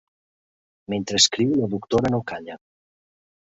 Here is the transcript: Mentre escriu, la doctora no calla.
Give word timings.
Mentre 0.93 1.19
escriu, 1.23 1.53
la 1.61 1.71
doctora 1.75 2.13
no 2.17 2.23
calla. 2.35 2.59